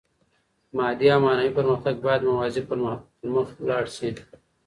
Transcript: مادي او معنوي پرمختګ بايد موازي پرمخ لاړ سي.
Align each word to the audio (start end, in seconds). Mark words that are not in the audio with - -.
مادي 0.77 1.07
او 1.13 1.19
معنوي 1.25 1.49
پرمختګ 1.57 1.95
بايد 2.05 2.21
موازي 2.29 2.61
پرمخ 2.69 3.47
لاړ 3.69 3.83
سي. 3.95 4.09